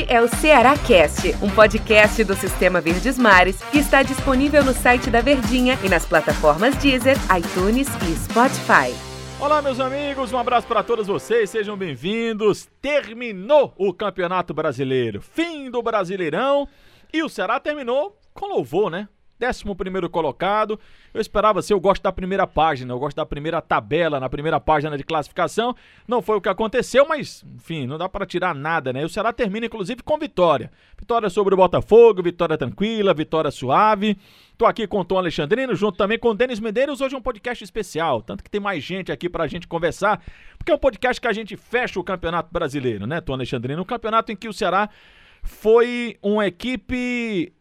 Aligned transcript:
Este 0.00 0.12
é 0.14 0.22
o 0.22 0.28
Ceará 0.28 0.78
Cast, 0.78 1.28
um 1.42 1.50
podcast 1.50 2.24
do 2.24 2.34
Sistema 2.34 2.80
Verdes 2.80 3.18
Mares 3.18 3.60
que 3.70 3.78
está 3.78 4.02
disponível 4.02 4.64
no 4.64 4.72
site 4.72 5.10
da 5.10 5.20
Verdinha 5.20 5.78
e 5.84 5.90
nas 5.90 6.06
plataformas 6.06 6.74
Deezer, 6.76 7.16
iTunes 7.36 7.86
e 8.08 8.16
Spotify. 8.16 8.94
Olá, 9.38 9.60
meus 9.60 9.78
amigos, 9.78 10.32
um 10.32 10.38
abraço 10.38 10.66
para 10.66 10.82
todos 10.82 11.06
vocês, 11.06 11.50
sejam 11.50 11.76
bem-vindos. 11.76 12.66
Terminou 12.80 13.74
o 13.76 13.92
Campeonato 13.92 14.54
Brasileiro, 14.54 15.20
fim 15.20 15.70
do 15.70 15.82
Brasileirão 15.82 16.66
e 17.12 17.22
o 17.22 17.28
Ceará 17.28 17.60
terminou 17.60 18.18
com 18.32 18.46
louvor, 18.46 18.90
né? 18.90 19.06
11 19.40 20.08
colocado. 20.08 20.78
Eu 21.12 21.20
esperava 21.20 21.62
ser, 21.62 21.72
eu 21.72 21.80
gosto 21.80 22.02
da 22.02 22.12
primeira 22.12 22.46
página, 22.46 22.92
eu 22.92 22.98
gosto 22.98 23.16
da 23.16 23.26
primeira 23.26 23.60
tabela, 23.60 24.20
na 24.20 24.28
primeira 24.28 24.60
página 24.60 24.96
de 24.96 25.04
classificação. 25.04 25.74
Não 26.06 26.22
foi 26.22 26.36
o 26.36 26.40
que 26.40 26.48
aconteceu, 26.48 27.06
mas, 27.08 27.44
enfim, 27.56 27.86
não 27.86 27.98
dá 27.98 28.08
para 28.08 28.26
tirar 28.26 28.54
nada, 28.54 28.92
né? 28.92 29.04
O 29.04 29.08
Ceará 29.08 29.32
termina, 29.32 29.66
inclusive, 29.66 30.02
com 30.02 30.18
vitória. 30.18 30.70
Vitória 30.98 31.30
sobre 31.30 31.54
o 31.54 31.56
Botafogo, 31.56 32.22
vitória 32.22 32.56
tranquila, 32.56 33.14
vitória 33.14 33.50
suave. 33.50 34.16
Tô 34.56 34.66
aqui 34.66 34.86
com 34.86 35.00
o 35.00 35.04
Tom 35.04 35.16
Alexandrino, 35.16 35.74
junto 35.74 35.96
também 35.96 36.18
com 36.18 36.28
o 36.28 36.34
Denis 36.34 36.60
Medeiros. 36.60 37.00
Hoje 37.00 37.14
é 37.14 37.18
um 37.18 37.22
podcast 37.22 37.64
especial, 37.64 38.20
tanto 38.20 38.44
que 38.44 38.50
tem 38.50 38.60
mais 38.60 38.84
gente 38.84 39.10
aqui 39.10 39.28
pra 39.28 39.46
gente 39.46 39.66
conversar, 39.66 40.22
porque 40.58 40.70
é 40.70 40.74
um 40.74 40.78
podcast 40.78 41.18
que 41.18 41.26
a 41.26 41.32
gente 41.32 41.56
fecha 41.56 41.98
o 41.98 42.04
Campeonato 42.04 42.50
Brasileiro, 42.52 43.06
né, 43.06 43.20
Tom 43.20 43.32
Alexandrino? 43.32 43.80
Um 43.80 43.86
campeonato 43.86 44.30
em 44.30 44.36
que 44.36 44.48
o 44.48 44.52
Ceará 44.52 44.90
foi 45.42 46.18
uma 46.22 46.46
equipe 46.46 47.52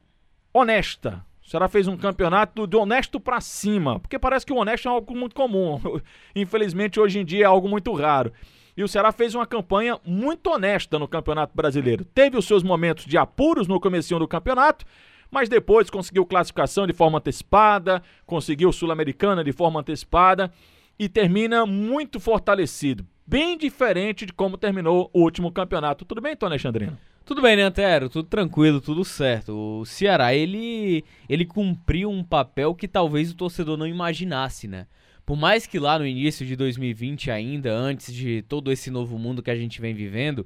honesta, 0.53 1.25
o 1.49 1.51
Ceará 1.51 1.67
fez 1.67 1.87
um 1.87 1.97
campeonato 1.97 2.67
do 2.67 2.79
honesto 2.79 3.19
para 3.19 3.41
cima, 3.41 3.99
porque 3.99 4.19
parece 4.19 4.45
que 4.45 4.53
o 4.53 4.57
honesto 4.57 4.87
é 4.87 4.91
algo 4.91 5.17
muito 5.17 5.35
comum. 5.35 5.81
Infelizmente, 6.35 6.99
hoje 6.99 7.17
em 7.17 7.25
dia 7.25 7.45
é 7.45 7.47
algo 7.47 7.67
muito 7.67 7.91
raro. 7.91 8.31
E 8.77 8.83
o 8.83 8.87
Ceará 8.87 9.11
fez 9.11 9.33
uma 9.33 9.47
campanha 9.47 9.99
muito 10.05 10.47
honesta 10.51 10.99
no 10.99 11.07
Campeonato 11.07 11.51
Brasileiro. 11.55 12.05
Teve 12.05 12.37
os 12.37 12.45
seus 12.45 12.61
momentos 12.61 13.05
de 13.05 13.17
apuros 13.17 13.67
no 13.67 13.79
começo 13.79 14.19
do 14.19 14.27
campeonato, 14.27 14.85
mas 15.31 15.49
depois 15.49 15.89
conseguiu 15.89 16.23
classificação 16.23 16.85
de 16.85 16.93
forma 16.93 17.17
antecipada, 17.17 18.03
conseguiu 18.27 18.71
Sul-Americana 18.71 19.43
de 19.43 19.51
forma 19.51 19.79
antecipada 19.79 20.53
e 20.99 21.09
termina 21.09 21.65
muito 21.65 22.19
fortalecido. 22.19 23.03
Bem 23.25 23.57
diferente 23.57 24.23
de 24.23 24.33
como 24.33 24.55
terminou 24.55 25.09
o 25.11 25.23
último 25.23 25.51
campeonato. 25.51 26.05
Tudo 26.05 26.21
bem, 26.21 26.35
Tony 26.35 26.51
Alexandrino? 26.51 26.95
Tudo 27.29 27.43
bem, 27.43 27.55
né, 27.55 27.61
Antero? 27.61 28.09
Tudo 28.09 28.27
tranquilo, 28.27 28.81
tudo 28.81 29.05
certo. 29.05 29.53
O 29.53 29.85
Ceará, 29.85 30.33
ele, 30.33 31.05
ele 31.29 31.45
cumpriu 31.45 32.09
um 32.09 32.23
papel 32.23 32.73
que 32.73 32.87
talvez 32.87 33.29
o 33.29 33.35
torcedor 33.35 33.77
não 33.77 33.85
imaginasse, 33.85 34.67
né? 34.67 34.87
Por 35.27 35.37
mais 35.37 35.67
que 35.67 35.77
lá 35.77 35.99
no 35.99 36.07
início 36.07 36.43
de 36.43 36.55
2020 36.55 37.29
ainda, 37.29 37.71
antes 37.71 38.11
de 38.11 38.41
todo 38.49 38.71
esse 38.71 38.89
novo 38.89 39.19
mundo 39.19 39.43
que 39.43 39.51
a 39.51 39.55
gente 39.55 39.79
vem 39.79 39.93
vivendo, 39.93 40.43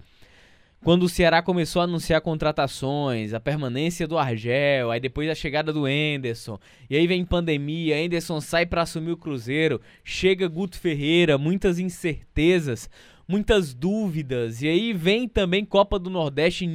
quando 0.84 1.04
o 1.04 1.10
Ceará 1.10 1.42
começou 1.42 1.80
a 1.82 1.86
anunciar 1.86 2.20
contratações, 2.20 3.34
a 3.34 3.40
permanência 3.40 4.06
do 4.06 4.18
Argel, 4.18 4.92
aí 4.92 5.00
depois 5.00 5.30
a 5.30 5.36
chegada 5.36 5.72
do 5.72 5.88
Enderson, 5.88 6.60
e 6.90 6.98
aí 6.98 7.08
vem 7.08 7.24
pandemia, 7.24 8.04
Enderson 8.04 8.42
sai 8.42 8.66
para 8.66 8.82
assumir 8.82 9.12
o 9.12 9.18
Cruzeiro, 9.18 9.80
chega 10.04 10.50
Guto 10.50 10.78
Ferreira, 10.78 11.38
muitas 11.38 11.80
incertezas 11.80 12.90
muitas 13.28 13.74
dúvidas. 13.74 14.62
E 14.62 14.68
aí 14.68 14.94
vem 14.94 15.28
também 15.28 15.66
Copa 15.66 15.98
do 15.98 16.10
Nordeste, 16.10 16.66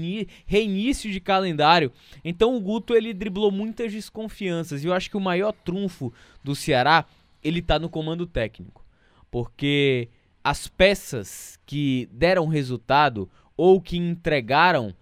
reinício 0.47 1.11
de 1.11 1.21
calendário. 1.21 1.93
Então 2.25 2.57
o 2.57 2.61
Guto 2.61 2.95
ele 2.95 3.13
driblou 3.15 3.51
muitas 3.51 3.93
desconfianças. 3.93 4.83
E 4.83 4.87
eu 4.87 4.93
acho 4.93 5.11
que 5.11 5.17
o 5.17 5.21
maior 5.21 5.53
trunfo 5.53 6.13
do 6.43 6.55
Ceará, 6.55 7.05
ele 7.43 7.63
tá 7.63 7.79
no 7.79 7.89
comando 7.89 8.27
técnico. 8.27 8.85
Porque 9.31 10.09
as 10.43 10.67
peças 10.67 11.59
que 11.67 12.09
deram 12.13 12.47
resultado 12.47 13.29
ou 13.57 13.81
que 13.81 13.97
entregaram 13.97 14.95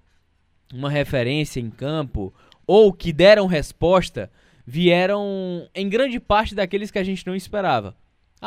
uma 0.72 0.91
referência 0.91 1.61
em 1.61 1.70
campo 1.70 2.34
ou 2.67 2.92
que 2.92 3.12
deram 3.12 3.47
resposta 3.47 4.30
vieram 4.67 5.69
em 5.72 5.89
grande 5.89 6.19
parte 6.19 6.55
daqueles 6.55 6.90
que 6.90 6.98
a 6.98 7.05
gente 7.05 7.24
não 7.27 7.36
esperava. 7.36 7.95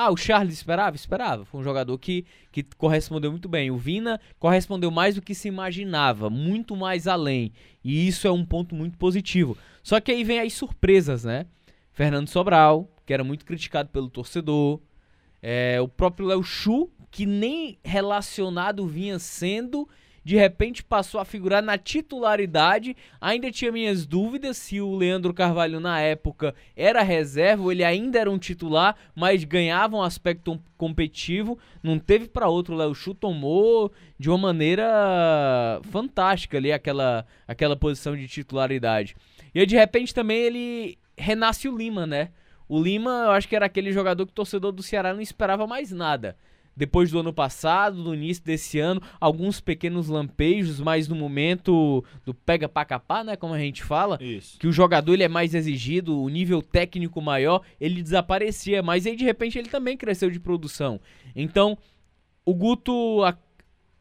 Ah, 0.02 0.12
o 0.12 0.16
Charles 0.16 0.54
esperava? 0.54 0.96
Esperava. 0.96 1.44
Foi 1.44 1.60
um 1.60 1.64
jogador 1.64 1.98
que, 1.98 2.26
que 2.54 2.64
correspondeu 2.78 3.32
muito 3.32 3.50
bem. 3.50 3.70
O 3.70 3.76
Vina 3.76 4.18
correspondeu 4.40 4.90
mais 4.90 5.16
do 5.16 5.22
que 5.22 5.36
se 5.36 5.50
imaginava, 5.50 6.30
muito 6.30 6.74
mais 6.74 7.06
além. 7.06 7.52
E 7.84 8.08
isso 8.08 8.26
é 8.26 8.32
um 8.32 8.46
ponto 8.46 8.74
muito 8.74 8.98
positivo. 8.98 9.58
Só 9.84 10.00
que 10.00 10.10
aí 10.10 10.24
vem 10.24 10.40
as 10.40 10.54
surpresas, 10.54 11.26
né? 11.26 11.48
Fernando 11.92 12.30
Sobral, 12.30 12.90
que 13.06 13.14
era 13.14 13.26
muito 13.26 13.44
criticado 13.44 13.90
pelo 13.90 14.10
torcedor. 14.10 14.80
É, 15.42 15.82
o 15.82 15.88
próprio 15.90 16.28
Léo 16.28 16.44
Chu, 16.44 16.90
que 17.12 17.26
nem 17.26 17.78
relacionado 17.84 18.88
vinha 18.88 19.20
sendo 19.20 19.86
de 20.24 20.36
repente 20.36 20.84
passou 20.84 21.20
a 21.20 21.26
figurar 21.26 21.62
na 21.62 21.78
titularidade. 21.78 22.96
Ainda 23.20 23.52
tinha 23.52 23.72
minhas 23.72 24.06
dúvidas 24.06 24.58
se 24.58 24.82
o 24.82 24.96
Leandro 24.96 25.34
Carvalho 25.34 25.80
na 25.80 26.00
época 26.00 26.54
era 26.76 27.02
reserva, 27.02 27.64
ou 27.64 27.72
ele 27.72 27.84
ainda 27.84 28.20
era 28.20 28.30
um 28.30 28.38
titular, 28.38 28.96
mas 29.16 29.44
ganhava 29.44 29.96
um 29.96 30.02
aspecto 30.02 30.60
competitivo. 30.78 31.58
Não 31.82 32.00
teve 32.00 32.28
para 32.28 32.50
outro, 32.50 32.76
o 32.76 32.78
Léo 32.78 32.94
Chu 32.94 33.14
tomou 33.14 33.92
de 34.18 34.30
uma 34.30 34.38
maneira 34.38 35.82
fantástica 35.90 36.58
ali 36.58 36.72
aquela, 36.72 37.26
aquela 37.48 37.76
posição 37.76 38.16
de 38.16 38.28
titularidade. 38.28 39.16
E 39.54 39.60
aí, 39.60 39.66
de 39.66 39.76
repente 39.76 40.14
também 40.14 40.38
ele 40.38 40.98
renasce 41.18 41.68
o 41.68 41.76
Lima, 41.76 42.06
né? 42.06 42.30
O 42.68 42.82
Lima, 42.82 43.24
eu 43.26 43.32
acho 43.32 43.48
que 43.48 43.56
era 43.56 43.66
aquele 43.66 43.92
jogador 43.92 44.26
que 44.26 44.32
o 44.32 44.36
torcedor 44.36 44.72
do 44.72 44.84
Ceará 44.84 45.14
não 45.14 45.22
esperava 45.22 45.66
mais 45.66 45.92
nada 45.92 46.38
depois 46.80 47.12
do 47.12 47.20
ano 47.20 47.34
passado, 47.34 48.02
no 48.02 48.16
início 48.16 48.42
desse 48.42 48.80
ano, 48.80 49.02
alguns 49.20 49.60
pequenos 49.60 50.08
lampejos, 50.08 50.80
mas 50.80 51.10
no 51.10 51.16
momento 51.16 52.06
do 52.26 52.34
pega 52.34 52.70
pra 52.70 52.86
capar, 52.86 53.26
né, 53.26 53.36
como 53.36 53.54
a 53.54 53.60
gente 53.60 53.84
fala, 53.84 54.18
Isso. 54.22 54.58
que 54.58 54.66
o 54.66 54.72
jogador 54.72 55.14
ele 55.14 55.24
é 55.24 55.28
mais 55.28 55.54
exigido, 55.54 56.18
o 56.18 56.30
nível 56.30 56.62
técnico 56.62 57.22
maior, 57.22 57.64
ele 57.82 58.02
desaparecia, 58.02 58.82
mas 58.82 59.06
aí 59.06 59.18
de 59.18 59.26
repente 59.26 59.60
ele 59.60 59.68
também 59.68 59.98
cresceu 59.98 60.32
de 60.32 60.40
produção. 60.40 61.02
Então, 61.36 61.78
o 62.46 62.54
Guto 62.54 63.26
a, 63.26 63.38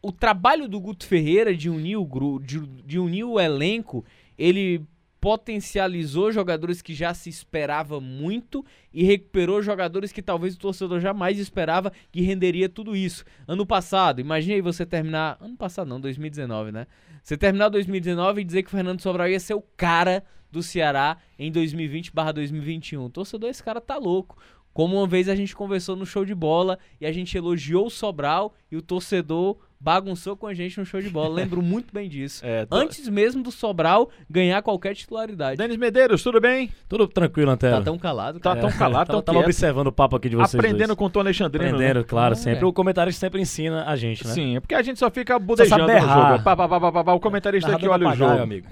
o 0.00 0.12
trabalho 0.12 0.68
do 0.68 0.78
Guto 0.78 1.04
Ferreira 1.04 1.52
de 1.56 1.68
unir 1.68 1.96
o 1.96 2.38
de, 2.38 2.60
de 2.60 2.96
unir 2.96 3.24
o 3.24 3.40
elenco, 3.40 4.04
ele 4.38 4.86
potencializou 5.20 6.30
jogadores 6.30 6.80
que 6.80 6.94
já 6.94 7.12
se 7.12 7.28
esperava 7.28 8.00
muito 8.00 8.64
e 8.92 9.04
recuperou 9.04 9.62
jogadores 9.62 10.12
que 10.12 10.22
talvez 10.22 10.54
o 10.54 10.58
torcedor 10.58 11.00
jamais 11.00 11.38
esperava 11.38 11.92
que 12.12 12.20
renderia 12.20 12.68
tudo 12.68 12.94
isso. 12.94 13.24
Ano 13.46 13.66
passado, 13.66 14.20
imagine 14.20 14.54
aí 14.54 14.60
você 14.60 14.86
terminar. 14.86 15.36
Ano 15.40 15.56
passado 15.56 15.88
não, 15.88 16.00
2019, 16.00 16.72
né? 16.72 16.86
Você 17.22 17.36
terminar 17.36 17.68
2019 17.68 18.40
e 18.40 18.44
dizer 18.44 18.62
que 18.62 18.68
o 18.68 18.72
Fernando 18.72 19.00
Sobral 19.00 19.28
ia 19.28 19.40
ser 19.40 19.54
o 19.54 19.62
cara 19.76 20.24
do 20.50 20.62
Ceará 20.62 21.18
em 21.38 21.50
2020/2021. 21.52 23.04
O 23.04 23.10
torcedor, 23.10 23.50
esse 23.50 23.62
cara 23.62 23.80
tá 23.80 23.96
louco. 23.96 24.38
Como 24.72 24.96
uma 24.96 25.06
vez 25.06 25.28
a 25.28 25.34
gente 25.34 25.56
conversou 25.56 25.96
no 25.96 26.06
show 26.06 26.24
de 26.24 26.34
bola 26.34 26.78
e 27.00 27.06
a 27.06 27.12
gente 27.12 27.36
elogiou 27.36 27.86
o 27.86 27.90
Sobral 27.90 28.54
e 28.70 28.76
o 28.76 28.82
torcedor 28.82 29.58
bagunçou 29.80 30.36
com 30.36 30.46
a 30.46 30.54
gente 30.54 30.78
no 30.78 30.84
show 30.84 31.00
de 31.00 31.08
bola. 31.08 31.34
Lembro 31.34 31.60
muito 31.62 31.92
bem 31.92 32.08
disso. 32.08 32.44
É, 32.44 32.66
tô... 32.66 32.76
Antes 32.76 33.08
mesmo 33.08 33.42
do 33.42 33.50
Sobral 33.50 34.10
ganhar 34.28 34.60
qualquer 34.62 34.94
titularidade. 34.94 35.56
Denis 35.56 35.76
Medeiros, 35.76 36.22
tudo 36.22 36.40
bem? 36.40 36.70
Tudo 36.88 37.06
tranquilo, 37.06 37.50
Antero. 37.50 37.76
Tá 37.76 37.82
tão 37.82 37.98
calado. 37.98 38.40
Tá 38.40 38.56
tão 38.56 38.70
calado, 38.70 39.10
tão 39.12 39.22
Tava 39.22 39.38
observando 39.38 39.88
o 39.88 39.92
papo 39.92 40.16
aqui 40.16 40.28
de 40.28 40.36
vocês 40.36 40.54
Aprendendo 40.54 40.88
dois. 40.88 40.98
com 40.98 41.04
o 41.04 41.10
Tom 41.10 41.20
Alexandrino. 41.20 41.76
Aprendendo, 41.76 42.00
né? 42.00 42.04
claro, 42.06 42.32
ah, 42.32 42.36
sempre. 42.36 42.64
É. 42.64 42.66
O 42.66 42.72
comentarista 42.72 43.20
sempre 43.20 43.40
ensina 43.40 43.84
a 43.86 43.96
gente, 43.96 44.26
né? 44.26 44.32
Sim, 44.32 44.56
é 44.56 44.60
porque 44.60 44.74
a 44.74 44.82
gente 44.82 44.98
só 44.98 45.10
fica 45.10 45.38
budejando 45.38 45.86
no 45.86 46.00
jogo. 46.00 46.42
Pá, 46.42 46.56
pá, 46.56 46.68
pá, 46.68 47.04
pá, 47.04 47.12
o 47.12 47.20
comentarista 47.20 47.74
aqui 47.74 47.86
olha 47.88 48.08
o 48.08 48.14
jogo. 48.14 48.42
amigo. 48.42 48.66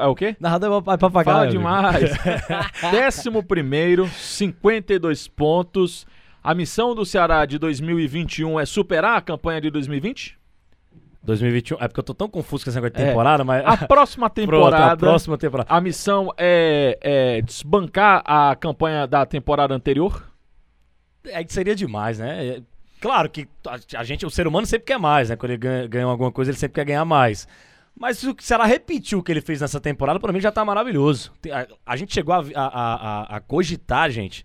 É 0.00 0.06
o 0.06 0.14
quê? 0.14 0.36
Narrador 0.38 0.82
é 0.86 0.96
papagaio. 0.96 1.24
Fala 1.24 1.46
demais. 1.48 2.10
Décimo 2.90 3.42
primeiro, 3.42 4.08
52 4.08 5.28
pontos. 5.28 6.06
A 6.42 6.54
missão 6.54 6.94
do 6.94 7.06
Ceará 7.06 7.46
de 7.46 7.58
2021 7.58 8.60
é 8.60 8.66
superar 8.66 9.16
a 9.16 9.20
campanha 9.22 9.62
de 9.62 9.70
2020? 9.70 10.43
2021. 11.24 11.78
É 11.80 11.88
porque 11.88 12.00
eu 12.00 12.04
tô 12.04 12.14
tão 12.14 12.28
confuso 12.28 12.64
com 12.64 12.70
essa 12.70 12.80
negócio 12.80 12.96
de 12.96 13.08
temporada, 13.08 13.42
é. 13.42 13.44
mas. 13.44 13.64
A 13.64 13.76
próxima 13.88 14.30
temporada. 14.30 14.76
Pronto, 14.76 14.92
a 14.92 14.96
próxima 14.96 15.38
temporada. 15.38 15.72
A 15.72 15.80
missão 15.80 16.32
é, 16.36 16.98
é 17.00 17.42
desbancar 17.42 18.22
a 18.24 18.54
campanha 18.54 19.06
da 19.06 19.24
temporada 19.24 19.74
anterior? 19.74 20.30
É, 21.26 21.44
seria 21.48 21.74
demais, 21.74 22.18
né? 22.18 22.46
É, 22.46 22.62
claro 23.00 23.30
que 23.30 23.48
a 23.96 24.04
gente, 24.04 24.26
o 24.26 24.30
ser 24.30 24.46
humano 24.46 24.66
sempre 24.66 24.86
quer 24.86 24.98
mais, 24.98 25.30
né? 25.30 25.36
Quando 25.36 25.52
ele 25.52 25.58
ganha, 25.58 25.86
ganha 25.86 26.04
alguma 26.04 26.30
coisa, 26.30 26.50
ele 26.50 26.58
sempre 26.58 26.74
quer 26.74 26.84
ganhar 26.84 27.04
mais. 27.04 27.48
Mas 27.96 28.18
se, 28.18 28.54
ela 28.54 28.66
repetir 28.66 29.16
o 29.16 29.22
que 29.22 29.32
ele 29.32 29.40
fez 29.40 29.60
nessa 29.60 29.80
temporada, 29.80 30.18
para 30.18 30.32
mim 30.32 30.40
já 30.40 30.50
tá 30.50 30.64
maravilhoso. 30.64 31.32
A, 31.50 31.92
a 31.92 31.96
gente 31.96 32.12
chegou 32.12 32.34
a, 32.34 32.44
a, 32.54 32.64
a, 32.64 33.36
a 33.36 33.40
cogitar, 33.40 34.10
gente. 34.10 34.44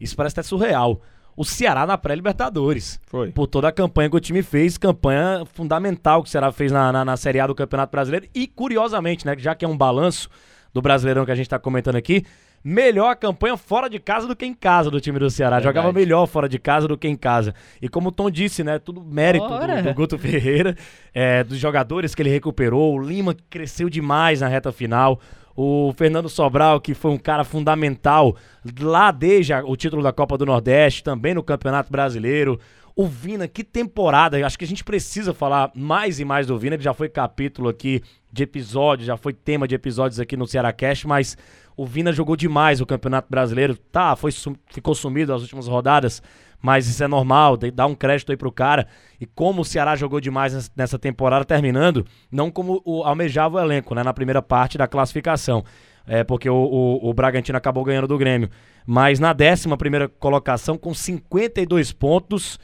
Isso 0.00 0.16
parece 0.16 0.34
até 0.34 0.42
surreal 0.42 1.00
o 1.36 1.44
Ceará 1.44 1.86
na 1.86 1.98
pré-Libertadores. 1.98 3.00
Foi. 3.06 3.30
Por 3.30 3.46
toda 3.46 3.68
a 3.68 3.72
campanha 3.72 4.10
que 4.10 4.16
o 4.16 4.20
time 4.20 4.42
fez, 4.42 4.78
campanha 4.78 5.44
fundamental 5.52 6.22
que 6.22 6.28
o 6.28 6.30
Ceará 6.32 6.52
fez 6.52 6.70
na, 6.70 6.92
na, 6.92 7.04
na 7.04 7.16
Série 7.16 7.40
A 7.40 7.46
do 7.46 7.54
Campeonato 7.54 7.90
Brasileiro. 7.90 8.26
E, 8.34 8.46
curiosamente, 8.46 9.26
né, 9.26 9.34
já 9.38 9.54
que 9.54 9.64
é 9.64 9.68
um 9.68 9.76
balanço 9.76 10.28
do 10.72 10.82
Brasileirão 10.82 11.24
que 11.24 11.30
a 11.30 11.34
gente 11.34 11.46
está 11.46 11.58
comentando 11.58 11.96
aqui, 11.96 12.24
melhor 12.64 13.10
a 13.10 13.14
campanha 13.14 13.56
fora 13.56 13.90
de 13.90 13.98
casa 13.98 14.26
do 14.26 14.34
que 14.34 14.46
em 14.46 14.54
casa 14.54 14.90
do 14.90 15.00
time 15.00 15.18
do 15.18 15.28
Ceará. 15.28 15.56
Verdade. 15.56 15.76
Jogava 15.76 15.92
melhor 15.92 16.26
fora 16.26 16.48
de 16.48 16.58
casa 16.58 16.88
do 16.88 16.96
que 16.96 17.06
em 17.06 17.16
casa. 17.16 17.54
E 17.80 17.88
como 17.88 18.08
o 18.08 18.12
Tom 18.12 18.30
disse, 18.30 18.64
né? 18.64 18.78
Tudo 18.78 19.04
mérito 19.04 19.46
do, 19.46 19.82
do 19.82 19.94
Guto 19.94 20.18
Ferreira, 20.18 20.74
é, 21.12 21.44
dos 21.44 21.58
jogadores 21.58 22.14
que 22.14 22.22
ele 22.22 22.30
recuperou. 22.30 22.94
O 22.94 23.02
Lima 23.02 23.34
que 23.34 23.42
cresceu 23.50 23.90
demais 23.90 24.40
na 24.40 24.48
reta 24.48 24.72
final. 24.72 25.20
O 25.56 25.92
Fernando 25.96 26.28
Sobral, 26.28 26.80
que 26.80 26.94
foi 26.94 27.12
um 27.12 27.18
cara 27.18 27.44
fundamental 27.44 28.36
lá 28.80 29.10
desde 29.10 29.52
o 29.54 29.76
título 29.76 30.02
da 30.02 30.12
Copa 30.12 30.36
do 30.36 30.44
Nordeste, 30.44 31.04
também 31.04 31.34
no 31.34 31.42
Campeonato 31.42 31.92
Brasileiro. 31.92 32.58
O 32.96 33.08
Vina, 33.08 33.48
que 33.48 33.64
temporada! 33.64 34.46
Acho 34.46 34.56
que 34.56 34.64
a 34.64 34.68
gente 34.68 34.84
precisa 34.84 35.34
falar 35.34 35.72
mais 35.74 36.20
e 36.20 36.24
mais 36.24 36.46
do 36.46 36.56
Vina. 36.56 36.76
Ele 36.76 36.82
já 36.82 36.94
foi 36.94 37.08
capítulo 37.08 37.68
aqui 37.68 38.00
de 38.32 38.44
episódio, 38.44 39.04
já 39.04 39.16
foi 39.16 39.32
tema 39.32 39.66
de 39.66 39.74
episódios 39.74 40.20
aqui 40.20 40.36
no 40.36 40.46
Ceará 40.46 40.72
Cast, 40.72 41.04
mas 41.04 41.36
o 41.76 41.84
Vina 41.84 42.12
jogou 42.12 42.36
demais 42.36 42.80
o 42.80 42.86
Campeonato 42.86 43.26
Brasileiro. 43.28 43.76
Tá, 43.76 44.14
foi, 44.14 44.30
ficou 44.72 44.94
sumido 44.94 45.32
nas 45.32 45.42
últimas 45.42 45.66
rodadas, 45.66 46.22
mas 46.62 46.86
isso 46.86 47.02
é 47.02 47.08
normal, 47.08 47.56
dá 47.56 47.84
um 47.84 47.96
crédito 47.96 48.30
aí 48.30 48.36
pro 48.36 48.52
cara. 48.52 48.86
E 49.20 49.26
como 49.26 49.62
o 49.62 49.64
Ceará 49.64 49.96
jogou 49.96 50.20
demais 50.20 50.70
nessa 50.76 50.96
temporada 50.96 51.44
terminando, 51.44 52.06
não 52.30 52.48
como 52.48 52.80
o, 52.84 53.02
almejava 53.02 53.56
o 53.56 53.60
elenco, 53.60 53.92
né, 53.92 54.04
na 54.04 54.14
primeira 54.14 54.40
parte 54.40 54.78
da 54.78 54.86
classificação. 54.86 55.64
É, 56.06 56.22
porque 56.22 56.48
o, 56.48 56.54
o, 56.54 57.10
o 57.10 57.12
Bragantino 57.12 57.58
acabou 57.58 57.82
ganhando 57.82 58.06
do 58.06 58.16
Grêmio. 58.16 58.50
Mas 58.86 59.18
na 59.18 59.32
décima 59.32 59.76
primeira 59.76 60.06
colocação, 60.06 60.78
com 60.78 60.94
52 60.94 61.92
pontos 61.92 62.56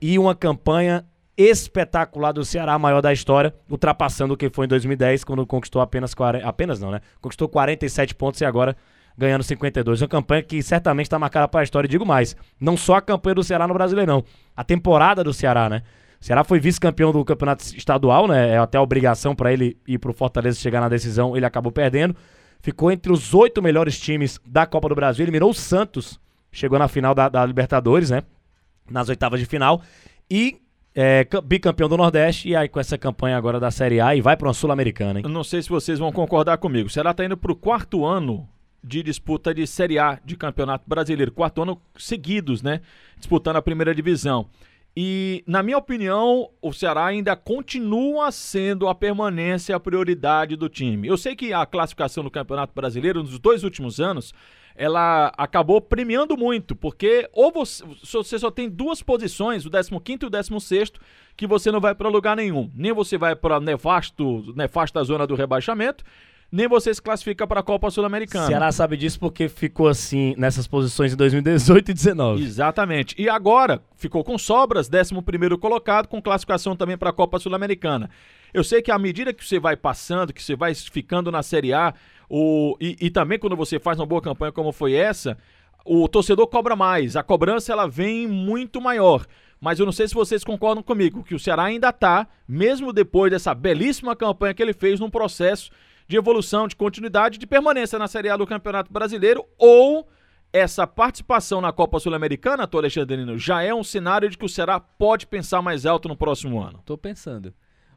e 0.00 0.18
uma 0.18 0.34
campanha 0.34 1.04
espetacular 1.36 2.32
do 2.32 2.44
Ceará, 2.44 2.78
maior 2.78 3.00
da 3.00 3.12
história, 3.12 3.54
ultrapassando 3.68 4.34
o 4.34 4.36
que 4.36 4.48
foi 4.48 4.66
em 4.66 4.68
2010, 4.68 5.24
quando 5.24 5.46
conquistou 5.46 5.82
apenas 5.82 6.14
40, 6.14 6.46
apenas 6.46 6.80
não, 6.80 6.90
né? 6.90 7.00
Conquistou 7.20 7.48
47 7.48 8.14
pontos 8.14 8.40
e 8.40 8.44
agora 8.44 8.76
ganhando 9.16 9.42
52. 9.42 10.02
Uma 10.02 10.08
campanha 10.08 10.42
que 10.42 10.62
certamente 10.62 11.06
está 11.06 11.18
marcada 11.18 11.48
para 11.48 11.60
a 11.60 11.64
história. 11.64 11.88
Digo 11.88 12.06
mais, 12.06 12.36
não 12.60 12.76
só 12.76 12.96
a 12.96 13.02
campanha 13.02 13.34
do 13.36 13.44
Ceará 13.44 13.66
no 13.66 13.74
Brasileirão, 13.74 14.24
a 14.56 14.64
temporada 14.64 15.24
do 15.24 15.32
Ceará, 15.32 15.68
né? 15.68 15.82
O 16.20 16.24
Ceará 16.24 16.42
foi 16.44 16.58
vice-campeão 16.58 17.12
do 17.12 17.24
campeonato 17.24 17.64
estadual, 17.76 18.26
né? 18.28 18.50
É 18.50 18.58
até 18.58 18.78
obrigação 18.78 19.34
para 19.34 19.52
ele 19.52 19.76
ir 19.86 19.98
pro 19.98 20.12
Fortaleza 20.12 20.58
chegar 20.58 20.80
na 20.80 20.88
decisão, 20.88 21.36
ele 21.36 21.44
acabou 21.44 21.70
perdendo. 21.72 22.14
Ficou 22.60 22.90
entre 22.90 23.12
os 23.12 23.34
oito 23.34 23.62
melhores 23.62 23.98
times 24.00 24.40
da 24.46 24.66
Copa 24.66 24.88
do 24.88 24.94
Brasil, 24.94 25.24
eliminou 25.24 25.50
o 25.50 25.54
Santos, 25.54 26.18
chegou 26.50 26.78
na 26.78 26.88
final 26.88 27.14
da, 27.14 27.28
da 27.28 27.44
Libertadores, 27.44 28.10
né? 28.10 28.22
Nas 28.90 29.08
oitavas 29.08 29.40
de 29.40 29.46
final. 29.46 29.82
E 30.30 30.58
é, 30.94 31.24
ca- 31.24 31.40
bicampeão 31.40 31.88
do 31.88 31.96
Nordeste, 31.96 32.48
e 32.48 32.56
aí 32.56 32.68
com 32.68 32.78
essa 32.78 32.96
campanha 32.96 33.36
agora 33.36 33.58
da 33.58 33.70
Série 33.70 34.00
A, 34.00 34.14
e 34.14 34.20
vai 34.20 34.36
para 34.36 34.46
uma 34.48 34.54
Sul-Americana, 34.54 35.20
não 35.22 35.42
sei 35.42 35.60
se 35.62 35.68
vocês 35.68 35.98
vão 35.98 36.12
concordar 36.12 36.58
comigo. 36.58 36.86
O 36.88 36.90
Ceará 36.90 37.10
está 37.10 37.24
indo 37.24 37.36
para 37.36 37.50
o 37.52 37.56
quarto 37.56 38.04
ano 38.04 38.48
de 38.82 39.02
disputa 39.02 39.54
de 39.54 39.66
Série 39.66 39.98
A 39.98 40.20
de 40.24 40.36
Campeonato 40.36 40.84
Brasileiro. 40.86 41.32
Quarto 41.32 41.62
ano 41.62 41.80
seguidos, 41.96 42.62
né? 42.62 42.80
Disputando 43.18 43.56
a 43.56 43.62
primeira 43.62 43.94
divisão. 43.94 44.46
E, 44.96 45.42
na 45.46 45.62
minha 45.62 45.76
opinião, 45.76 46.50
o 46.62 46.72
Ceará 46.72 47.06
ainda 47.06 47.34
continua 47.34 48.30
sendo 48.30 48.86
a 48.86 48.94
permanência 48.94 49.74
a 49.74 49.80
prioridade 49.80 50.54
do 50.54 50.68
time. 50.68 51.08
Eu 51.08 51.16
sei 51.16 51.34
que 51.34 51.52
a 51.52 51.66
classificação 51.66 52.22
do 52.22 52.30
Campeonato 52.30 52.72
Brasileiro, 52.72 53.22
nos 53.22 53.38
dois 53.40 53.64
últimos 53.64 53.98
anos, 53.98 54.32
ela 54.76 55.32
acabou 55.36 55.80
premiando 55.80 56.36
muito, 56.36 56.76
porque 56.76 57.28
ou 57.32 57.50
você, 57.50 57.84
você 58.04 58.38
só 58.38 58.50
tem 58.50 58.68
duas 58.68 59.02
posições, 59.02 59.66
o 59.66 59.70
15º 59.70 60.22
e 60.22 60.26
o 60.26 60.30
16º, 60.30 60.94
que 61.36 61.46
você 61.46 61.72
não 61.72 61.80
vai 61.80 61.94
para 61.94 62.08
lugar 62.08 62.36
nenhum. 62.36 62.70
Nem 62.74 62.92
você 62.92 63.18
vai 63.18 63.34
para 63.34 63.58
nefasto, 63.58 64.52
nefasta 64.56 65.02
zona 65.02 65.26
do 65.26 65.34
rebaixamento, 65.34 66.04
nem 66.54 66.68
você 66.68 66.94
se 66.94 67.02
classifica 67.02 67.48
para 67.48 67.58
a 67.58 67.62
Copa 67.64 67.90
Sul-Americana. 67.90 68.46
Ceará 68.46 68.70
sabe 68.70 68.96
disso 68.96 69.18
porque 69.18 69.48
ficou 69.48 69.88
assim 69.88 70.36
nessas 70.38 70.68
posições 70.68 71.12
em 71.12 71.16
2018 71.16 71.90
e 71.90 71.94
2019. 71.94 72.44
Exatamente. 72.44 73.14
E 73.18 73.28
agora 73.28 73.82
ficou 73.96 74.22
com 74.22 74.38
sobras, 74.38 74.88
11 74.88 75.58
colocado, 75.58 76.06
com 76.06 76.22
classificação 76.22 76.76
também 76.76 76.96
para 76.96 77.10
a 77.10 77.12
Copa 77.12 77.40
Sul-Americana. 77.40 78.08
Eu 78.52 78.62
sei 78.62 78.80
que 78.80 78.92
à 78.92 78.98
medida 79.00 79.34
que 79.34 79.44
você 79.44 79.58
vai 79.58 79.76
passando, 79.76 80.32
que 80.32 80.40
você 80.40 80.54
vai 80.54 80.72
ficando 80.76 81.28
na 81.28 81.42
Série 81.42 81.72
A, 81.72 81.92
o, 82.30 82.76
e, 82.80 82.98
e 83.00 83.10
também 83.10 83.36
quando 83.36 83.56
você 83.56 83.80
faz 83.80 83.98
uma 83.98 84.06
boa 84.06 84.22
campanha 84.22 84.52
como 84.52 84.70
foi 84.70 84.92
essa, 84.92 85.36
o 85.84 86.06
torcedor 86.06 86.46
cobra 86.46 86.76
mais. 86.76 87.16
A 87.16 87.24
cobrança 87.24 87.72
ela 87.72 87.88
vem 87.88 88.28
muito 88.28 88.80
maior. 88.80 89.26
Mas 89.60 89.80
eu 89.80 89.86
não 89.86 89.92
sei 89.92 90.06
se 90.06 90.14
vocês 90.14 90.44
concordam 90.44 90.84
comigo, 90.84 91.24
que 91.24 91.34
o 91.34 91.38
Ceará 91.38 91.64
ainda 91.64 91.88
está, 91.88 92.28
mesmo 92.46 92.92
depois 92.92 93.32
dessa 93.32 93.52
belíssima 93.52 94.14
campanha 94.14 94.54
que 94.54 94.62
ele 94.62 94.72
fez, 94.72 95.00
num 95.00 95.10
processo 95.10 95.70
de 96.06 96.16
evolução, 96.16 96.68
de 96.68 96.76
continuidade, 96.76 97.38
de 97.38 97.46
permanência 97.46 97.98
na 97.98 98.08
Série 98.08 98.28
A 98.28 98.36
do 98.36 98.46
Campeonato 98.46 98.92
Brasileiro, 98.92 99.44
ou 99.58 100.08
essa 100.52 100.86
participação 100.86 101.60
na 101.60 101.72
Copa 101.72 101.98
Sul-Americana, 101.98 102.66
Tô 102.66 102.78
Alexandrino, 102.78 103.36
já 103.36 103.62
é 103.62 103.74
um 103.74 103.82
cenário 103.82 104.30
de 104.30 104.38
que 104.38 104.44
o 104.44 104.48
Ceará 104.48 104.78
pode 104.78 105.26
pensar 105.26 105.60
mais 105.60 105.84
alto 105.84 106.08
no 106.08 106.16
próximo 106.16 106.60
ano. 106.60 106.80
Tô 106.84 106.96
pensando. 106.96 107.52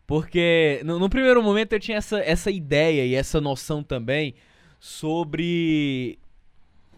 Porque 0.07 0.81
no, 0.83 0.98
no 0.98 1.09
primeiro 1.09 1.44
momento 1.44 1.74
eu 1.74 1.80
tinha 1.80 1.98
essa, 1.98 2.19
essa 2.19 2.50
ideia 2.50 3.06
e 3.06 3.13
essa 3.13 3.42
noção 3.42 3.83
também 3.83 4.33
sobre 4.80 6.18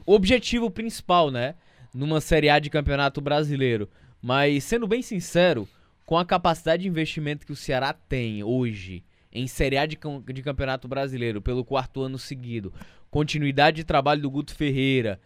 o 0.06 0.14
objetivo 0.14 0.70
principal, 0.70 1.30
né? 1.32 1.56
Numa 1.94 2.22
Série 2.22 2.50
A 2.50 2.60
de 2.60 2.70
Campeonato 2.70 3.20
Brasileiro. 3.20 3.90
Mas, 4.22 4.64
sendo 4.64 4.88
bem 4.88 5.02
sincero, 5.02 5.68
com 6.06 6.18
a 6.18 6.26
capacidade 6.26 6.84
de 6.84 6.90
investimento 6.90 7.46
que 7.46 7.52
o 7.52 7.56
Ceará 7.56 7.94
tem 7.94 8.44
hoje 8.44 9.04
em 9.32 9.48
Série 9.48 9.78
A 9.78 9.86
de, 9.86 9.96
cam- 9.96 10.22
de 10.22 10.42
Campeonato 10.42 10.88
Brasileiro 10.88 11.42
pelo 11.42 11.64
quarto 11.64 12.02
ano 12.02 12.18
seguido, 12.18 12.74
continuidade 13.12 13.78
de 13.78 13.84
trabalho 13.84 14.22
do 14.22 14.30
Guto 14.30 14.54
Ferreira, 14.56 15.20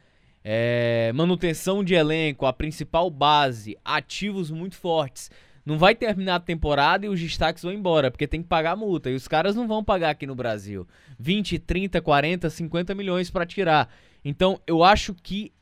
é, 0.44 1.11
manutenção 1.15 1.83
de 1.83 1.94
elenco, 1.94 2.45
a 2.45 2.51
principal 2.53 3.09
base, 3.09 3.77
ativos 3.83 4.51
muito 4.51 4.75
fortes. 4.75 5.31
Não 5.65 5.77
vai 5.77 5.95
terminar 5.95 6.35
a 6.35 6.39
temporada 6.41 7.05
e 7.05 7.09
os 7.09 7.19
destaques 7.21 7.63
vão 7.63 7.71
embora, 7.71 8.11
porque 8.11 8.27
tem 8.27 8.41
que 8.41 8.50
pagar 8.50 8.75
multa. 8.75 9.09
E 9.09 9.15
os 9.15 9.29
caras 9.29 9.55
não 9.55 9.65
vão 9.65 9.81
pagar 9.81 10.09
aqui 10.09 10.27
no 10.27 10.35
Brasil 10.35 10.85
20, 11.17 11.57
30, 11.59 12.01
40, 12.01 12.49
50 12.49 12.94
milhões 12.94 13.29
pra 13.29 13.45
tirar. 13.45 13.89
Então, 14.25 14.59
eu 14.67 14.83
acho 14.83 15.13
que 15.13 15.53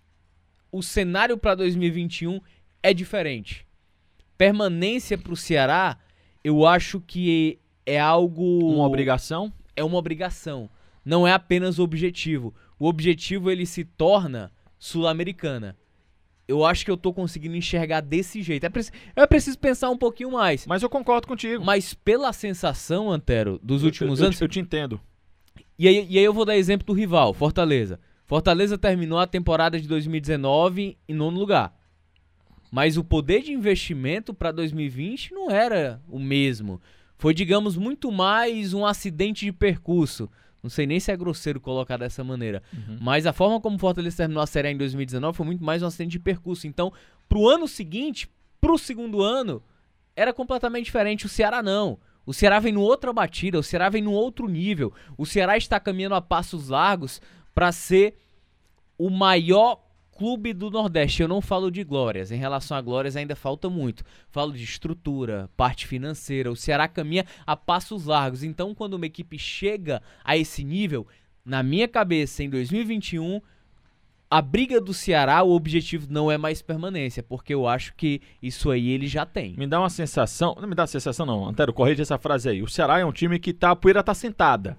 o 0.71 0.81
cenário 0.81 1.37
pra 1.37 1.53
2021 1.53 2.41
é 2.81 2.91
diferente. 2.95 3.67
Permanência 4.35 5.19
pro 5.19 5.35
Ceará, 5.35 5.99
eu 6.44 6.65
acho 6.65 6.99
que 6.99 7.59
é 7.86 8.00
algo 8.00 8.74
Uma 8.75 8.86
obrigação? 8.86 9.51
é 9.75 9.83
uma 9.83 9.98
obrigação, 9.98 10.69
não 11.04 11.28
é 11.28 11.31
apenas 11.33 11.80
o 11.80 11.83
objetivo. 11.83 12.54
O 12.80 12.88
objetivo 12.88 13.50
ele 13.51 13.66
se 13.66 13.83
torna 13.86 14.51
sul-americana. 14.78 15.78
Eu 16.48 16.66
acho 16.66 16.83
que 16.83 16.92
eu 16.92 16.98
tô 16.98 17.13
conseguindo 17.13 17.56
enxergar 17.56 18.01
desse 18.01 18.42
jeito. 18.42 18.66
É 18.66 18.69
preci- 18.69 18.92
eu 19.16 19.28
preciso 19.28 19.57
pensar 19.57 19.89
um 19.89 19.98
pouquinho 19.98 20.31
mais. 20.31 20.66
Mas 20.68 20.83
eu 20.83 20.89
concordo 20.89 21.28
contigo. 21.28 21.63
Mas 21.63 21.94
pela 21.94 22.33
sensação, 22.33 23.10
Antero, 23.12 23.60
dos 23.63 23.83
últimos 23.83 24.19
eu, 24.19 24.24
eu- 24.24 24.28
anos. 24.28 24.42
Eu, 24.42 24.48
te 24.50 24.60
entendo. 24.60 25.00
E 25.80 25.88
aí, 25.88 26.06
e 26.09 26.18
aí 26.18 26.23
eu 26.23 26.33
vou 26.33 26.44
dar 26.44 26.57
exemplo 26.57 26.85
do 26.85 26.94
rival, 26.94 27.33
Fortaleza. 27.33 28.00
Fortaleza 28.26 28.78
terminou 28.78 29.19
a 29.19 29.28
temporada 29.28 29.80
de 29.80 29.88
2019 29.88 30.97
em 31.07 31.14
nono 31.14 31.40
lugar. 31.40 31.73
Mas 32.71 32.97
o 32.97 33.04
poder 33.04 33.42
de 33.42 33.52
investimento 33.54 34.33
para 34.33 34.52
2020 34.52 35.33
não 35.33 35.50
era 35.52 36.02
o 36.09 36.19
mesmo. 36.19 36.81
Foi, 37.21 37.35
digamos, 37.35 37.78
muito 37.78 38.11
mais 38.11 38.73
um 38.73 38.83
acidente 38.83 39.45
de 39.45 39.51
percurso. 39.51 40.28
Não 40.63 40.71
sei 40.71 40.87
nem 40.87 40.99
se 40.99 41.11
é 41.11 41.16
grosseiro 41.16 41.61
colocar 41.61 41.95
dessa 41.95 42.23
maneira. 42.23 42.63
Mas 42.99 43.28
a 43.28 43.31
forma 43.31 43.61
como 43.61 43.75
o 43.75 43.80
Fortaleza 43.80 44.18
terminou 44.18 44.42
a 44.42 44.47
Série 44.47 44.69
A 44.69 44.71
em 44.71 44.75
2019 44.75 45.37
foi 45.37 45.45
muito 45.45 45.63
mais 45.63 45.83
um 45.83 45.85
acidente 45.85 46.13
de 46.13 46.19
percurso. 46.19 46.66
Então, 46.66 46.92
pro 47.30 47.47
ano 47.47 47.68
seguinte, 47.68 48.28
pro 48.59 48.75
segundo 48.75 49.21
ano, 49.21 49.61
era 50.16 50.33
completamente 50.33 50.85
diferente. 50.85 51.28
O 51.28 51.30
Ceará 51.30 51.61
não. 51.61 51.99
O 52.25 52.33
Ceará 52.33 52.57
vem 52.57 52.73
no 52.73 52.81
outra 52.81 53.13
batida, 53.13 53.59
o 53.59 53.63
Ceará 53.63 53.87
vem 53.87 54.01
no 54.01 54.13
outro 54.13 54.47
nível. 54.47 54.92
O 55.16 55.23
Ceará 55.23 55.56
está 55.56 55.80
caminhando 55.80 56.16
a 56.16 56.21
passos 56.21 56.69
largos 56.69 57.21
para 57.54 57.71
ser 57.71 58.18
o 58.97 59.11
maior 59.11 59.80
clube 60.21 60.54
do 60.54 60.69
Nordeste. 60.69 61.23
Eu 61.23 61.28
não 61.28 61.42
falo 61.42 61.71
de 61.71 61.83
glórias. 61.83 62.30
Em 62.31 62.37
relação 62.37 62.78
a 62.78 62.81
glórias 62.81 63.16
ainda 63.16 63.35
falta 63.35 63.71
muito. 63.71 64.04
Falo 64.30 64.54
de 64.54 64.63
estrutura, 64.63 65.49
parte 65.57 65.87
financeira. 65.87 66.51
O 66.51 66.56
Ceará 66.56 66.87
caminha 66.87 67.25
a 67.44 67.57
passos 67.57 68.06
largos. 68.06 68.44
Então, 68.44 68.75
quando 68.75 68.94
uma 68.94 69.07
equipe 69.07 69.40
chega 69.40 69.99
a 70.23 70.37
esse 70.37 70.63
nível, 70.63 71.07
na 71.44 71.63
minha 71.63 71.87
cabeça, 71.87 72.44
em 72.44 72.51
2021, 72.51 73.42
a 74.30 74.44
briga 74.44 74.80
do 74.80 74.94
Ceará, 74.94 75.42
o 75.42 75.56
objetivo 75.56 76.06
não 76.07 76.31
é 76.31 76.37
mais 76.37 76.61
permanência, 76.61 77.23
porque 77.23 77.56
eu 77.56 77.68
acho 77.68 77.95
que 77.95 78.21
isso 78.44 78.69
aí 78.69 78.90
ele 78.90 79.07
já 79.07 79.25
tem. 79.25 79.56
Me 79.57 79.66
dá 79.66 79.80
uma 79.80 79.90
sensação. 79.90 80.56
Não 80.61 80.68
me 80.68 80.75
dá 80.75 80.85
sensação, 80.85 81.25
não. 81.25 81.47
Antero, 81.47 81.73
corrige 81.73 82.04
essa 82.04 82.19
frase 82.19 82.47
aí. 82.47 82.61
O 82.61 82.68
Ceará 82.68 82.99
é 82.99 83.06
um 83.06 83.11
time 83.11 83.40
que 83.40 83.54
tá, 83.54 83.71
a 83.71 83.75
poeira 83.75 84.04
tá 84.04 84.13
sentada. 84.13 84.78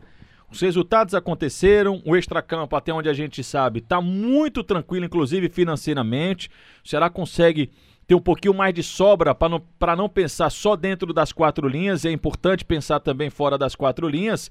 Os 0.52 0.60
resultados 0.60 1.14
aconteceram, 1.14 2.02
o 2.04 2.14
extracampo, 2.14 2.76
até 2.76 2.92
onde 2.92 3.08
a 3.08 3.14
gente 3.14 3.42
sabe, 3.42 3.80
tá 3.80 4.02
muito 4.02 4.62
tranquilo, 4.62 5.06
inclusive 5.06 5.48
financeiramente. 5.48 6.50
O 6.84 6.88
Ceará 6.88 7.08
consegue 7.08 7.70
ter 8.06 8.14
um 8.14 8.20
pouquinho 8.20 8.52
mais 8.52 8.74
de 8.74 8.82
sobra 8.82 9.34
para 9.34 9.48
não, 9.48 9.62
não 9.96 10.08
pensar 10.10 10.50
só 10.50 10.76
dentro 10.76 11.14
das 11.14 11.32
quatro 11.32 11.66
linhas. 11.66 12.04
É 12.04 12.10
importante 12.10 12.66
pensar 12.66 13.00
também 13.00 13.30
fora 13.30 13.56
das 13.56 13.74
quatro 13.74 14.06
linhas. 14.06 14.50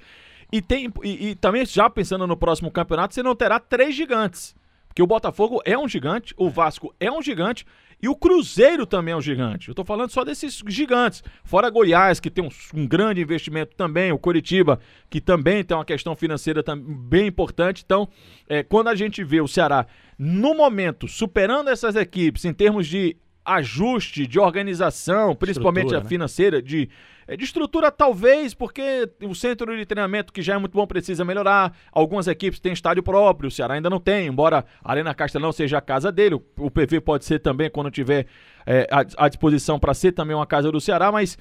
E, 0.52 0.60
tem, 0.60 0.92
e, 1.04 1.30
e 1.30 1.36
também, 1.36 1.66
já 1.66 1.88
pensando 1.88 2.26
no 2.26 2.36
próximo 2.36 2.72
campeonato, 2.72 3.14
você 3.14 3.22
não 3.22 3.36
terá 3.36 3.60
três 3.60 3.94
gigantes. 3.94 4.56
Porque 4.92 5.02
o 5.02 5.08
Botafogo 5.08 5.62
é 5.64 5.78
um 5.78 5.88
gigante, 5.88 6.34
o 6.38 6.50
Vasco 6.50 6.94
é 7.00 7.10
um 7.10 7.22
gigante 7.22 7.66
e 8.02 8.10
o 8.10 8.16
Cruzeiro 8.16 8.86
também 8.86 9.14
é 9.14 9.16
um 9.16 9.22
gigante. 9.22 9.70
Eu 9.70 9.76
tô 9.76 9.86
falando 9.86 10.10
só 10.10 10.26
desses 10.26 10.62
gigantes. 10.68 11.24
Fora 11.46 11.70
Goiás, 11.70 12.20
que 12.20 12.30
tem 12.30 12.44
um, 12.44 12.50
um 12.74 12.86
grande 12.86 13.22
investimento 13.22 13.74
também, 13.76 14.12
o 14.12 14.20
Coritiba, 14.20 14.80
que 15.10 15.22
também 15.22 15.64
tem 15.64 15.78
uma 15.78 15.86
questão 15.86 16.14
financeira 16.16 16.62
bem 16.76 17.28
importante. 17.28 17.84
Então, 17.86 18.10
é, 18.50 18.64
quando 18.64 18.90
a 18.90 18.96
gente 18.96 19.24
vê 19.24 19.40
o 19.40 19.48
Ceará, 19.48 19.88
no 20.18 20.54
momento, 20.54 21.08
superando 21.08 21.70
essas 21.70 21.96
equipes 21.96 22.44
em 22.44 22.54
termos 22.54 22.86
de 22.86 23.16
ajuste, 23.46 24.28
de 24.28 24.40
organização, 24.40 25.36
principalmente 25.36 25.96
a 25.96 26.00
né? 26.00 26.06
financeira, 26.06 26.62
de 26.62 26.90
de 27.38 27.44
estrutura, 27.44 27.92
talvez, 27.92 28.54
porque 28.54 29.10
o 29.22 29.34
centro 29.34 29.76
de 29.76 29.86
treinamento, 29.86 30.34
que 30.34 30.42
já 30.42 30.56
é 30.56 30.58
muito 30.58 30.74
bom, 30.74 30.86
precisa 30.86 31.24
melhorar. 31.24 31.76
Algumas 31.92 32.28
equipes 32.28 32.60
têm 32.60 32.74
estádio 32.74 33.04
próprio, 33.04 33.48
o 33.48 33.52
Ceará 33.52 33.76
ainda 33.76 33.90
não 33.90 34.00
tem, 34.00 34.28
embora 34.28 34.66
a 34.84 34.92
Arena 34.92 35.14
Castelão 35.14 35.52
seja 35.52 35.78
a 35.78 35.82
casa 35.82 36.12
dele. 36.12 36.36
O 36.58 36.72
PV 36.72 37.02
pode 37.02 37.26
ser 37.26 37.40
também, 37.40 37.70
quando 37.70 37.92
tiver 37.92 38.28
é, 38.66 38.88
à, 38.92 39.28
disposição, 39.28 39.80
para 39.80 39.94
ser 39.94 40.12
também 40.12 40.36
uma 40.36 40.48
casa 40.48 40.72
do 40.72 40.82
Ceará, 40.82 41.12
mas. 41.12 41.38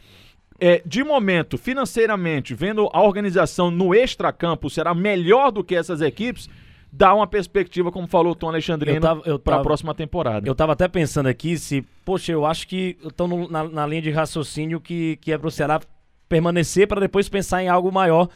É, 0.63 0.83
de 0.85 1.03
momento, 1.03 1.57
financeiramente, 1.57 2.55
vendo 2.55 2.91
a 2.93 3.01
organização 3.01 3.71
no 3.71 3.95
extracampo 3.95 4.69
será 4.69 4.95
melhor 4.95 5.51
do 5.51 5.65
que 5.65 5.75
essas 5.75 6.03
equipes, 6.03 6.51
dá 6.93 7.15
uma 7.15 7.27
perspectiva, 7.27 7.93
como 7.93 8.07
falou 8.07 8.33
o 8.33 8.35
Tom 8.35 8.49
Alexandrino, 8.49 9.01
para 9.45 9.57
a 9.57 9.63
próxima 9.63 9.95
temporada. 9.95 10.49
Eu 10.49 10.55
tava 10.55 10.73
até 10.73 10.89
pensando 10.89 11.29
aqui 11.29 11.57
se, 11.57 11.83
poxa, 12.05 12.33
eu 12.33 12.45
acho 12.45 12.67
que 12.67 12.97
estão 13.05 13.49
na, 13.49 13.65
na, 13.65 13.87
linha 13.87 14.03
de 14.03 14.11
raciocínio 14.11 14.81
que, 14.81 15.17
que 15.17 15.33
é 15.33 15.39
pro 15.39 15.51
Ceará 15.51 15.81
permanecer 16.29 16.87
para 16.87 17.01
depois 17.01 17.29
pensar 17.29 17.63
em 17.63 17.69
algo 17.69 17.91
maior, 17.93 18.29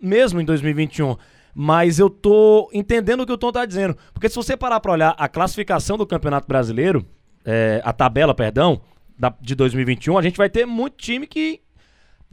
mesmo 0.00 0.40
em 0.40 0.44
2021. 0.44 1.16
Mas 1.54 1.98
eu 1.98 2.08
tô 2.08 2.70
entendendo 2.72 3.22
o 3.22 3.26
que 3.26 3.32
o 3.32 3.38
Tom 3.38 3.52
tá 3.52 3.64
dizendo. 3.64 3.96
Porque 4.12 4.28
se 4.28 4.36
você 4.36 4.56
parar 4.56 4.80
para 4.80 4.92
olhar 4.92 5.14
a 5.18 5.28
classificação 5.28 5.98
do 5.98 6.06
Campeonato 6.06 6.48
Brasileiro, 6.48 7.04
é, 7.44 7.82
a 7.84 7.92
tabela, 7.92 8.34
perdão, 8.34 8.80
da, 9.18 9.34
de 9.40 9.54
2021, 9.54 10.16
a 10.16 10.22
gente 10.22 10.36
vai 10.36 10.48
ter 10.48 10.64
muito 10.64 10.96
time 10.96 11.26
que 11.26 11.60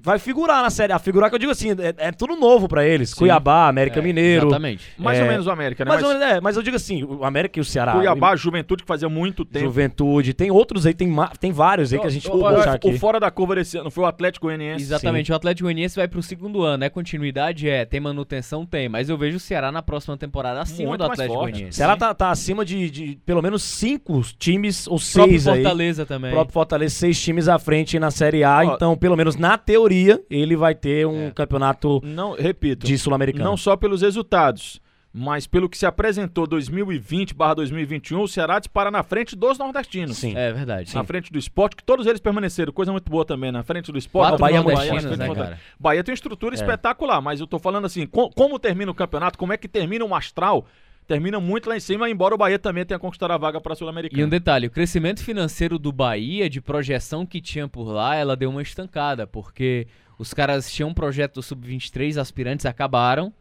vai 0.02 0.20
figurar 0.20 0.62
na 0.62 0.70
série. 0.70 0.94
A 0.94 1.00
figurar 1.00 1.30
que 1.30 1.36
eu 1.36 1.40
digo 1.40 1.52
assim, 1.52 1.72
é, 1.72 2.08
é 2.08 2.12
tudo 2.12 2.36
novo 2.36 2.68
para 2.68 2.86
eles. 2.86 3.12
Sim. 3.12 3.18
Cuiabá, 3.18 3.68
América 3.68 4.00
é, 4.00 4.04
Mineiro. 4.04 4.48
Exatamente. 4.48 4.86
Mais 4.98 5.20
é, 5.20 5.22
ou 5.24 5.28
menos 5.28 5.48
o 5.48 5.52
América, 5.52 5.86
né? 5.86 5.90
Mais 5.90 6.02
mas, 6.02 6.12
ou 6.12 6.18
menos, 6.18 6.36
é, 6.36 6.42
mas 6.42 6.56
eu 6.56 6.64
digo 6.64 6.76
assim, 6.76 7.04
o 7.04 7.24
América 7.24 7.60
e 7.60 7.62
o 7.62 7.66
Ceará. 7.66 7.94
Cuiabá, 7.94 8.36
Juventude, 8.36 8.84
que 8.84 8.88
fazia 8.88 9.10
muito 9.10 9.44
tempo. 9.46 9.66
Juventude. 9.66 10.34
Tem 10.34 10.52
outros 10.52 10.86
aí, 10.86 10.94
tem, 10.94 11.14
tem 11.40 11.52
vários 11.52 11.94
aí 11.94 12.00
que 12.00 12.08
a 12.08 12.10
gente 12.10 12.30
pode 12.30 12.68
aqui. 12.68 12.90
O 12.90 12.98
fora 13.00 13.20
da 13.20 13.30
curva 13.30 13.56
desse 13.56 13.78
ano 13.78 13.92
foi 13.92 14.04
o 14.04 14.08
Atlético 14.08 14.48
Goianiense. 14.48 14.84
Exatamente. 14.84 15.28
Sim. 15.28 15.34
O 15.34 15.36
Atlético 15.36 15.66
Goianiense 15.66 15.96
vai 15.96 16.08
pro 16.08 16.22
segundo 16.22 16.64
ano. 16.64 16.84
É 16.84 16.90
continuidade? 16.90 17.70
É. 17.70 17.86
Tem 17.86 18.00
manutenção? 18.00 18.66
Tem. 18.66 18.90
Mas 18.90 19.10
eu 19.10 19.18
vejo 19.18 19.38
o 19.38 19.40
Ceará 19.40 19.72
na 19.72 19.82
próxima 19.82 20.18
temporada 20.18 20.62
acima 20.62 20.90
muito 20.90 21.00
do 21.00 21.12
Atlético 21.12 21.40
Goianiense. 21.40 21.70
O 21.72 21.74
Ceará 21.74 21.98
tá, 21.98 22.14
tá 22.14 22.30
acima 22.30 22.64
de, 22.64 22.90
de, 22.90 23.20
pelo 23.26 23.42
menos 23.42 23.64
cinco 23.64 24.22
times 24.38 24.88
ou 24.88 25.00
seis 25.00 25.48
aí. 25.48 25.62
Fortaleza 25.62 26.06
também. 26.06 26.32
O 26.32 26.34
próprio 26.34 26.54
Fortaleza, 26.54 26.96
seis 26.96 27.22
times 27.22 27.48
à 27.48 27.60
frente 27.60 28.00
na 28.00 28.12
Série 28.12 28.44
A. 28.44 28.60
Ó, 28.60 28.76
então, 28.76 28.98
pelo 28.98 29.16
menos 29.16 29.36
na 29.36 29.58
teoria, 29.58 29.89
ele 30.30 30.56
vai 30.56 30.76
ter 30.76 31.06
um 31.06 31.28
é. 31.28 31.32
campeonato 31.32 32.02
não 32.04 32.34
repito 32.34 32.86
de 32.86 32.98
sul-americano. 32.98 33.44
Não 33.44 33.58
só 33.58 33.76
pelos 33.76 34.02
resultados, 34.02 34.82
mas 35.12 35.48
pelo 35.48 35.68
que 35.68 35.78
se 35.78 35.86
apresentou 35.86 36.48
2020/2021, 36.48 38.22
o 38.22 38.28
Ceará 38.28 38.60
dispara 38.60 38.92
na 38.92 39.02
frente 39.04 39.36
dos 39.36 39.58
nordestinos. 39.58 40.18
Sim, 40.18 40.36
é 40.36 40.52
verdade. 40.54 40.94
Na 40.94 41.02
sim. 41.02 41.08
frente 41.08 41.32
do 41.32 41.40
esporte, 41.40 41.76
que 41.76 41.84
todos 41.84 42.06
eles 42.06 42.20
permaneceram, 42.20 42.72
coisa 42.72 42.92
muito 42.92 43.10
boa 43.10 43.26
também, 43.26 43.52
na 43.52 43.64
frente 43.64 43.92
do 43.92 43.98
esporte. 43.98 44.30
Quatro 44.30 44.40
Bahia, 44.40 44.62
Bahia, 44.62 45.02
né, 45.18 45.36
cara? 45.36 45.60
Bahia 45.80 46.04
tem 46.04 46.12
uma 46.12 46.16
estrutura 46.16 46.54
é. 46.54 46.58
espetacular, 46.58 47.22
mas 47.22 47.40
eu 47.40 47.48
tô 47.48 47.58
falando 47.58 47.86
assim, 47.86 48.06
com, 48.06 48.30
como 48.30 48.60
termina 48.60 48.92
o 48.92 48.96
campeonato, 48.96 49.38
como 49.38 49.52
é 49.52 49.58
que 49.58 49.68
termina 49.68 50.06
o 50.06 50.14
astral 50.14 50.66
termina 51.10 51.40
muito 51.40 51.68
lá 51.68 51.76
em 51.76 51.80
cima, 51.80 52.08
embora 52.08 52.36
o 52.36 52.38
Bahia 52.38 52.60
também 52.60 52.86
tenha 52.86 53.00
conquistado 53.00 53.32
a 53.32 53.38
vaga 53.38 53.60
para 53.60 53.74
a 53.74 53.76
Sul-Americana. 53.76 54.22
E 54.22 54.24
um 54.24 54.30
detalhe, 54.30 54.68
o 54.68 54.70
crescimento 54.70 55.24
financeiro 55.24 55.80
do 55.80 55.92
Bahia, 55.92 56.48
de 56.48 56.62
projeção 56.62 57.26
que 57.26 57.42
tinha 57.42 57.68
por 57.68 57.86
lá, 57.90 58.16
ela 58.16 58.36
deu 58.36 58.52
uma 58.52 58.62
estancada, 58.62 59.26
porque 59.26 59.88
os 60.20 60.36
caras 60.36 60.72
tinham 60.72 60.90
um 60.90 60.94
projeto 60.94 61.42
sub-23, 61.42 62.18
aspirantes 62.18 62.68
acabaram 62.68 63.34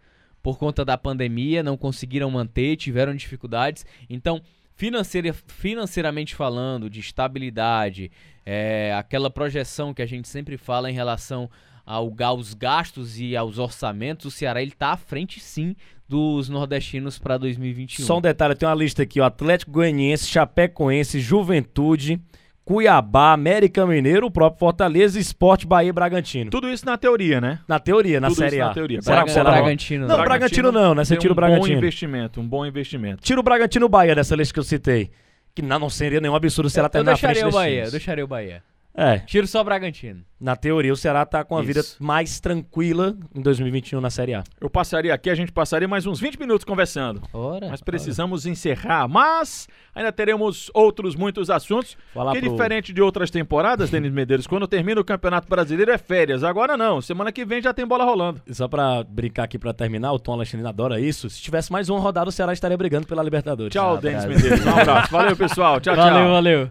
por 0.43 0.59
conta 0.59 0.83
da 0.83 0.97
pandemia, 0.97 1.63
não 1.63 1.77
conseguiram 1.77 2.31
manter, 2.31 2.75
tiveram 2.77 3.15
dificuldades. 3.15 3.85
Então, 4.09 4.41
financeira, 4.75 5.35
financeiramente 5.35 6.35
falando, 6.35 6.89
de 6.89 7.01
estabilidade, 7.01 8.11
é, 8.47 8.95
aquela 8.95 9.29
projeção 9.29 9.93
que 9.93 10.01
a 10.01 10.07
gente 10.07 10.27
sempre 10.27 10.57
fala 10.57 10.91
em 10.91 10.95
relação 10.95 11.51
ao, 11.89 12.15
aos 12.23 12.53
gastos 12.53 13.19
e 13.19 13.35
aos 13.35 13.59
orçamentos, 13.59 14.27
o 14.27 14.31
Ceará 14.31 14.61
ele 14.61 14.73
está 14.73 14.93
à 14.93 14.97
frente 14.97 15.41
sim 15.41 15.75
dos 16.07 16.49
nordestinos 16.51 17.19
para 17.19 17.39
2021. 17.39 18.05
Só 18.05 18.19
um 18.19 18.21
detalhe, 18.21 18.55
tem 18.55 18.69
uma 18.69 18.75
lista 18.75 19.03
aqui, 19.03 19.19
o 19.21 19.25
Atlético 19.25 19.73
Goianiense, 19.73 20.27
Chapecoense, 20.27 21.19
Juventude, 21.19 22.21
Cuiabá, 22.63 23.33
América 23.33 23.87
Mineiro, 23.87 24.27
o 24.27 24.31
próprio 24.31 24.59
Fortaleza, 24.59 25.19
Esporte, 25.19 25.67
Bahia 25.67 25.89
e 25.89 25.93
Bragantino. 25.93 26.51
Tudo 26.51 26.69
isso 26.69 26.85
na 26.85 26.99
teoria, 26.99 27.41
né? 27.41 27.61
Na 27.67 27.79
teoria, 27.79 28.21
na 28.21 28.29
Tudo 28.29 28.37
Série 28.37 28.61
A. 28.61 28.67
na 28.67 28.75
teoria. 28.75 29.01
Será 29.01 29.25
que 29.25 29.31
será 29.31 29.51
Bragantino? 29.51 30.07
Não, 30.07 30.17
Bragantino, 30.17 30.71
Bragantino 30.71 30.73
não, 30.73 30.95
né? 30.95 31.05
Você 31.07 31.17
tira 31.17 31.33
um 31.33 31.33
o 31.33 31.37
Bragantino. 31.37 31.65
Um 31.65 31.69
bom 31.69 31.79
investimento, 31.79 32.41
um 32.41 32.47
bom 32.47 32.67
investimento. 32.67 33.23
Tira 33.23 33.41
o 33.41 33.43
Bragantino 33.43 33.89
Bahia 33.89 34.15
dessa 34.15 34.37
lista 34.37 34.53
que 34.53 34.61
eu 34.61 34.65
citei. 34.65 35.11
Que 35.55 35.63
não, 35.63 35.79
não 35.79 35.89
seria 35.91 36.21
nenhum 36.21 36.35
absurdo 36.35 36.69
se 36.69 36.79
ela 36.79 36.91
terminar 36.91 37.13
na 37.13 37.17
frente 37.17 37.45
o 37.45 37.51
Bahia, 37.51 37.85
Eu 37.85 37.91
deixaria 37.91 38.25
o 38.25 38.29
Bahia. 38.29 38.63
É. 38.99 39.21
Tiro 39.21 39.47
só 39.47 39.61
o 39.61 39.65
Bragantino. 39.65 40.25
Na 40.41 40.57
teoria, 40.57 40.93
o 40.93 40.97
Ceará 40.97 41.25
tá 41.25 41.45
com 41.45 41.57
a 41.57 41.61
Isso. 41.61 41.67
vida 41.67 41.83
mais 42.01 42.41
tranquila 42.41 43.17
em 43.33 43.41
2021 43.41 44.01
na 44.01 44.11
Série 44.11 44.35
A. 44.35 44.43
Eu 44.61 44.69
passaria 44.69 45.15
aqui, 45.15 45.31
a 45.31 45.35
gente 45.37 45.53
passaria 45.53 45.87
mais 45.87 46.05
uns 46.05 46.19
20 46.19 46.39
minutos 46.39 46.65
conversando. 46.65 47.23
Ora, 47.33 47.69
mas 47.69 47.81
precisamos 47.81 48.45
ora. 48.45 48.53
encerrar. 48.53 49.07
Mas 49.07 49.69
ainda 49.95 50.11
teremos 50.11 50.69
outros 50.75 51.15
muitos 51.15 51.49
assuntos. 51.49 51.97
Falar 52.13 52.33
que 52.33 52.41
pro... 52.41 52.51
diferente 52.51 52.93
de 52.93 53.01
outras 53.01 53.31
temporadas, 53.31 53.89
Denis 53.89 54.13
Medeiros, 54.13 54.49
quando 54.49 54.67
termina 54.67 55.01
o 55.01 55.05
Campeonato 55.05 55.49
Brasileiro 55.49 55.93
é 55.93 55.99
férias. 55.99 56.43
Agora 56.43 56.77
não. 56.77 57.01
Semana 57.01 57.31
que 57.31 57.45
vem 57.45 57.63
já 57.63 57.73
tem 57.73 57.87
bola 57.87 58.05
rolando. 58.05 58.43
Só 58.51 58.67
pra 58.67 59.05
brincar 59.05 59.45
aqui 59.45 59.59
pra 59.59 59.73
terminar, 59.73 60.13
o 60.13 60.19
Tom 60.19 60.33
Alexandre 60.33 60.67
adora 60.67 61.01
isso. 61.01 61.31
Se 61.31 61.41
tivesse 61.41 61.71
mais 61.71 61.89
uma 61.89 62.01
rodada, 62.01 62.29
o 62.29 62.33
Ceará 62.33 62.53
estaria 62.53 62.77
brigando 62.77 63.07
pela 63.07 63.23
Libertadores. 63.23 63.73
Tchau, 63.73 63.95
ah, 63.95 64.01
Denis 64.01 64.25
Medeiros. 64.25 64.67
Um 64.67 64.77
abraço. 64.77 65.11
Valeu, 65.13 65.37
pessoal. 65.37 65.81
Tchau, 65.81 65.95
valeu, 65.95 66.13
tchau. 66.13 66.23
Valeu, 66.23 66.33
valeu. 66.33 66.71